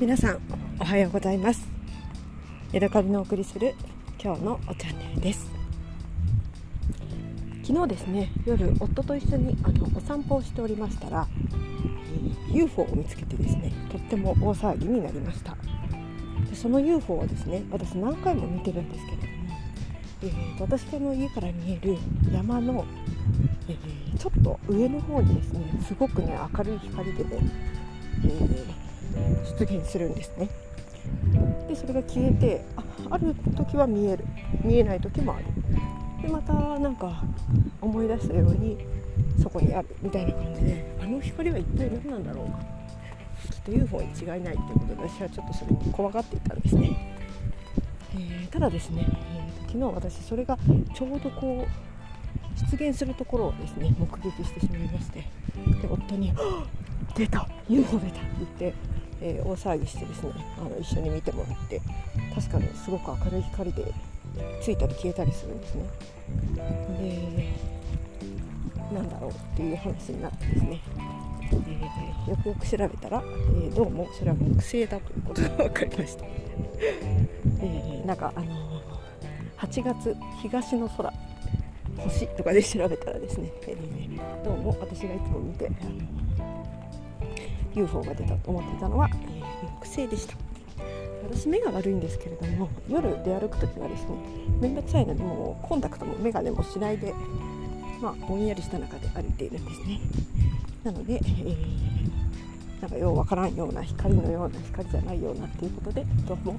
[0.00, 0.40] 皆さん
[0.80, 1.68] おはようございます。
[2.72, 3.74] ヤドカリのお送りする
[4.18, 5.46] 今日のおチャンネルです。
[7.62, 11.28] 昨日ですね夜夫と一緒にあのお散歩をしておりましたら、
[12.50, 15.54] え、UFO を見つけてですねとっても大騒ぎになりました。
[16.48, 19.32] でその UFO はですね私何回も見てるんですけれども、
[20.22, 21.98] えーと、私の家から見える
[22.32, 22.86] 山の、
[23.68, 27.30] えー、ちょっと上の方にですねすごくね明るい光でね、
[28.24, 28.79] えー
[29.58, 30.48] 出現するんですね。
[31.68, 34.24] でそれが消えてあある時は見える。
[34.62, 35.44] 見えない時もある。
[36.22, 37.22] でまたなんか
[37.80, 38.78] 思い出したように
[39.42, 42.80] そこにあるみたいな感じであの光は一体何なんだろうか。
[43.50, 47.16] きっと UFO に違いないっていうことで私はちょっとそれに怖がっていたんですね、
[48.14, 50.58] えー、ただですね、えー、昨日私それが
[50.94, 55.20] ちょうどこう出現するところをですね目撃してしまいまして。
[55.20, 56.32] で夫に
[57.16, 58.74] 「出た！UFO 出た」って言って
[59.22, 61.80] えー、大騒ぎしてですねあの一緒に見てもらって
[62.34, 63.92] 確かにすごく明るい光で
[64.62, 65.84] ついたり消えたりするんですね。
[67.00, 67.70] で
[68.94, 70.80] なんだろうっていう話になってですね、
[71.52, 78.82] えー、よくよく調べたら、えー、どうもそれは木星だということが分かりました、えー、なんかあの
[79.58, 81.12] 8月東の空
[82.04, 85.70] 星とかで調べたらですね、えー、どうも私がいつも見て
[87.74, 90.34] UFO が出たと思っていたのは、えー、木星でした。
[91.22, 94.08] 私目が悪いんですけれども夜出歩く時はですね
[94.60, 97.14] 面倒くさいのでもうコンタクトも眼鏡もしないで
[98.00, 100.00] まあぼんやりした中で歩いているんですね。
[100.82, 106.58] なので、えー、なんかようわからんような光のような光じゃないようなっていうことでどうも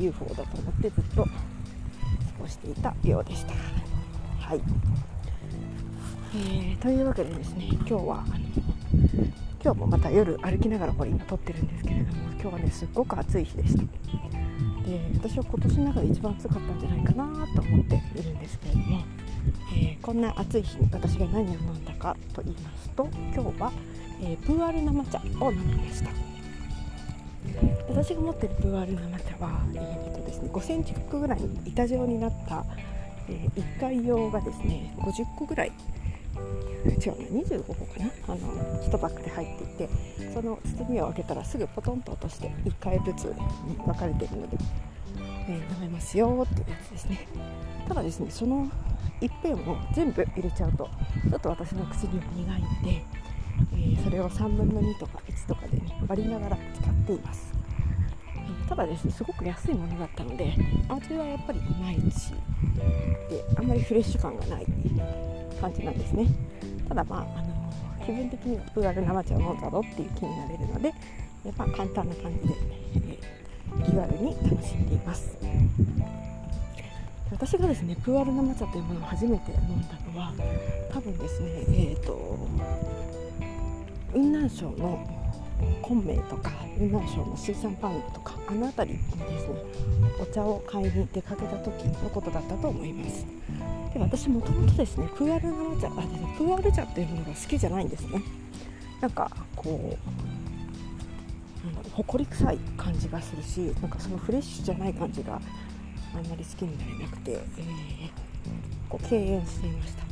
[0.00, 1.30] UFO だと思ってずっと過
[2.40, 3.52] ごしていたようでした。
[4.40, 4.60] はい、
[6.34, 9.32] えー、というわけでですね今日はあの
[9.64, 13.82] 今日もまた夜歩きながらこれ今撮ってるんですけれども今日はねすっごく暑い日でした。
[13.82, 13.88] で
[15.14, 19.00] 私は今年の中で一番暑かったんじゃないかなと思っているんですけれども、
[19.72, 23.72] えー、こんな暑い日に私が何を飲んだかと言いますと今日は、
[24.20, 26.10] えー、プーアル生茶を飲みました？
[27.88, 32.64] 私が持ってるプーアル生茶は、えーとですね、5センチ角ぐらいに板状になった、
[33.28, 35.72] えー、1回用がですね50個ぐらい
[36.84, 38.10] 違うな25個かな。
[38.28, 38.38] あの
[38.82, 39.88] 1パックで入っていて
[40.32, 43.24] その包みを開けたらすぐポトンと落として1回ずつ
[43.66, 44.56] に分かれているので、
[45.48, 47.26] えー、飲めますよっていうやつですね。
[47.86, 48.68] ただですねその
[49.20, 50.88] 一辺を全部入れちゃうと
[51.30, 53.04] ちょっと私の口には苦いんで、
[53.72, 57.61] えー、それを3分の2とか1とかでね割りながら使っています。
[58.72, 60.54] ただですねすごく安いものだったので
[60.88, 62.30] 味はやっぱりいまいち。
[63.28, 64.66] であんまりフレッシュ感がない
[65.60, 66.26] 感じなんですね。
[66.88, 72.54] ただまあ、あの気分的にはプール生茶を飲んだぞっていう気になれるのでやっぱ簡単な感じで、
[73.10, 73.18] え、
[73.84, 75.36] 気軽に楽しんでいます。
[77.30, 80.32] 私がですねプーアル生茶というものを初めて飲んだのは
[80.90, 82.38] 多分ですねえっ、ー、と
[84.12, 85.21] 雲南省の
[85.82, 89.54] 昆明とか雲南省の水産パンとかあの辺りにですね
[90.20, 93.26] お茶を買いに出かけた時のことだったと思います。
[93.92, 96.08] で私もともとですねプーアル生茶あで、
[96.38, 98.22] プーアル茶っていうものが好きじゃないんですね。
[99.00, 99.98] なんかこ
[101.62, 105.40] うなんだろう埃臭い感じがするしなんかそのフレッシュじゃない感じが
[106.14, 108.10] あんまり好きになれなくて、えー、
[108.88, 110.11] こう敬遠していました。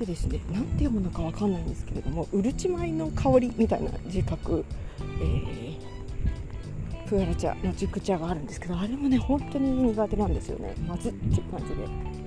[0.00, 4.64] でですね何て読むのか分かんないんですけれどもうるち米の香りみたいな字書
[5.22, 10.74] えー、プーアル茶の熟茶があるんですけどあれもね本当に苦手なんですよね。
[10.86, 12.20] まずっていう感じで。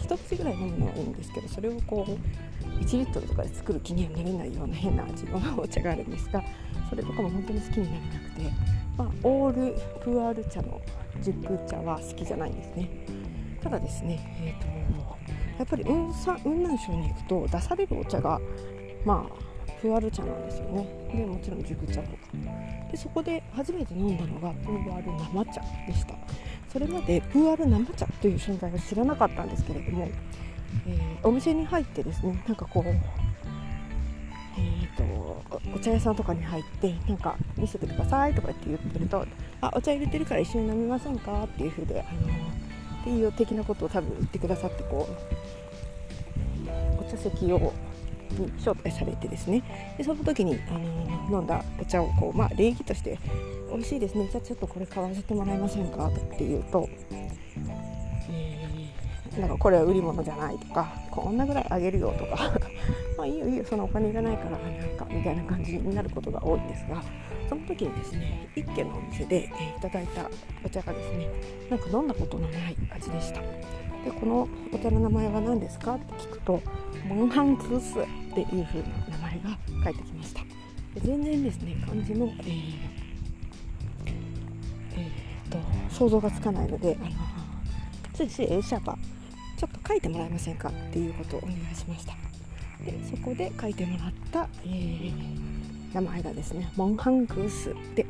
[0.00, 6.42] 一口ぐらい飲むのはいいんですけどそれをこう1リットルとかで作る気にはなれないような変な味のお茶があるんですが
[6.90, 8.52] それとかも本当に好きになれなくて、
[8.98, 10.80] まあ、オールプーアル茶の
[11.22, 12.90] 熟茶は好きじゃないんですね。
[13.62, 15.21] ただですね、えーと、
[15.58, 16.12] やっぱり雲
[16.44, 18.40] 南省に行くと出されるお茶が
[19.04, 20.86] まあプーアル茶なんですよね。
[21.12, 22.16] でもちろん熟茶とか。
[22.90, 26.14] でそこで初めて飲んだのがプーアル生茶でした。
[26.72, 30.08] それまでプーアル生茶という存在を知らなかったんですけれども、
[30.86, 35.42] えー、お店に入ってですねなんかこう、えーと、
[35.74, 39.26] お茶屋さんとかに入ってなんか見せてくださいとかって言ってると
[39.60, 42.20] あお茶入れてるから一緒に飲みませんかっていう風で、あの、
[43.02, 45.08] っていう的なことを多分言ってくださってこ
[46.68, 47.72] うお茶席を
[48.38, 49.62] に招待されてですね。
[49.98, 50.78] でその時に、あ
[51.30, 53.18] の飲んだお茶をこう、まあ、礼儀として
[53.70, 54.28] 美味しいですね。
[54.30, 62.52] じゃあちょっとこれ買わせてもらえませんかって言うと、えー、なんかこれは売り物じゃないとかこんなぐらいあげるよとか。
[63.22, 67.00] まあいいよいいよそのお金いらないからなんかみたいな感じになることが多いんですが
[67.48, 70.28] その時にですね一軒のお店で、え、いただいた
[70.64, 71.28] お茶がですね
[71.70, 73.40] なんか飲んだことのない味でした。
[73.40, 76.60] でこのお茶の名前は何ですかって聞くと
[77.06, 80.40] モンハンクースっていう風な名前が返ってきました。
[80.94, 82.74] で全然ですね漢字の、えー
[84.96, 85.58] えー、と
[85.94, 87.10] 想像がつかないのであの
[88.12, 88.96] ついつい A シャーパー
[89.56, 92.31] ちょっと書いてもらえませんかっていうことをお願いしました。
[92.84, 95.14] でそこで書いてもらった、えー、
[95.94, 98.06] 名前がですねモンハングースで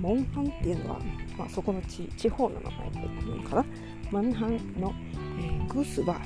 [0.00, 1.00] モンハンっていうのは、
[1.38, 3.64] まあ、そこの地地方の名前っていうのかな。
[4.10, 4.94] モンハンの、
[5.38, 6.20] えー、グースは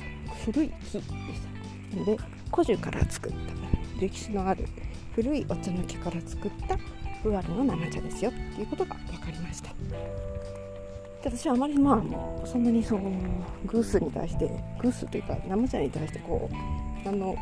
[0.45, 2.05] 古い木でした。
[2.05, 2.17] で
[2.51, 4.65] 古樹から作った歴史のある
[5.13, 6.77] 古いお茶の木から作った
[7.21, 9.69] プアルの生茶ですよっていうことが分かりました。
[9.69, 12.03] で私はあまりま
[12.43, 13.11] あそんなにその
[13.65, 14.47] グースに対して
[14.81, 17.35] グースというか生茶に対してこうあの、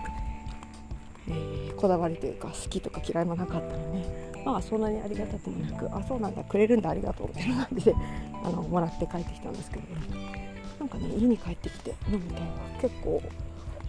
[1.29, 7.95] えー、こだわりというか好きとか嫌いもなかったのでまあそんなにありがたくもなくあそうなんだくれるんだありがとうみたいな感じで
[8.43, 12.41] あのもらって帰ってきたんですけど、ね、なんかね家に帰ってきて飲むと
[12.81, 13.21] 結構、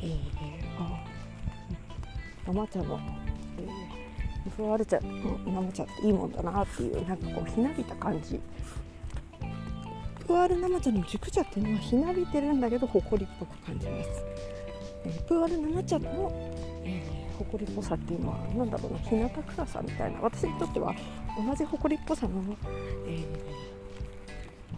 [0.02, 0.18] えー、
[0.78, 1.04] あ
[2.46, 3.00] 生茶の、
[3.58, 8.40] えー、ふわる茶生茶っていいもんだなっていうなんかこうひなびた感じ。
[10.30, 14.08] プール生茶の熟茶っていうのはひなびてるんだけどほこりっぽく感じます、
[15.04, 16.32] え、プール生茶の、
[17.40, 20.94] えー、ほこりっぽさっていうのは何だろうな日向臭さみたいな私にとっては
[21.46, 22.42] 同じほこりっぽさの、
[23.06, 23.24] え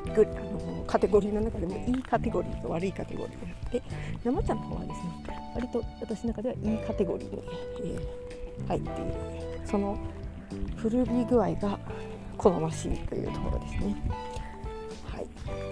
[0.07, 3.83] ー、あのカテゴリーの中でもいいカテゴリーと悪いカテゴリーがあって
[4.25, 7.43] 生茶の方はですね割と私の中ではいいカテゴリーに、
[7.85, 9.43] えー、入っている。
[9.65, 9.97] その
[10.77, 11.79] 古び具合が
[12.37, 13.97] 好ましいというところですね。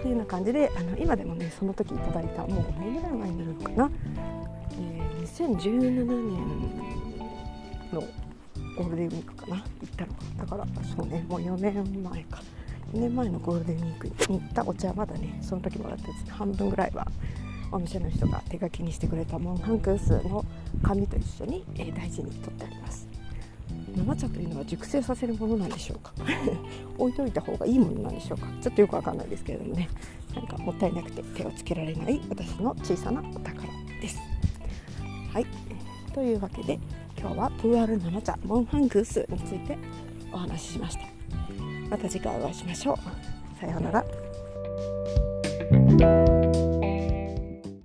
[0.01, 0.11] とい。
[0.11, 3.91] うような感じであの今でもねその時いただいたもう5年ぐらい前になるのかな、
[5.47, 6.05] 2017年
[7.91, 8.01] の
[8.77, 10.65] ゴールデンウィークかな行ったのかだから
[10.95, 11.25] そうね。
[11.27, 12.41] もう4年前か
[12.93, 17.07] 4年前のゴールデンウィークに行ったお茶はまだねその時もらったやつ半分ぐらいは
[17.71, 20.45] お店の人が手書きにしてくれたモンハンクースの
[20.83, 23.07] 紙と一緒に、えー、大事に取ってあります。
[23.95, 26.13] 生茶というのは熟成させるものなんでしょうか？
[26.97, 28.47] 置いといた方がいいものなんでしょうか？
[28.61, 29.89] ちょっとよくわかんないですけれどもね。
[30.35, 33.80] なんかもったいなくて手をつけられない私の小さなお宝。
[36.13, 36.79] というわけで
[37.17, 39.77] 今日はプーアル生茶モンハングースについて
[40.33, 41.03] お話ししました。
[41.89, 42.97] また次回お会いしましょう。
[43.59, 44.05] さようなら。